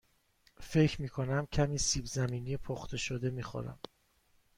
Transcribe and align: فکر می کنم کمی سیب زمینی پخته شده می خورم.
فکر 0.59 1.01
می 1.01 1.09
کنم 1.09 1.45
کمی 1.45 1.77
سیب 1.77 2.05
زمینی 2.05 2.57
پخته 2.57 2.97
شده 2.97 3.29
می 3.29 3.43
خورم. 3.43 3.79